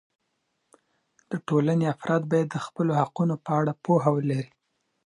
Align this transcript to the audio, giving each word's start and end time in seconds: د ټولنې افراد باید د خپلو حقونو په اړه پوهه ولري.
د 1.31 1.33
ټولنې 1.47 1.85
افراد 1.95 2.21
باید 2.31 2.47
د 2.51 2.57
خپلو 2.65 2.91
حقونو 3.01 3.35
په 3.45 3.51
اړه 3.59 3.73
پوهه 3.85 4.09
ولري. 4.15 4.47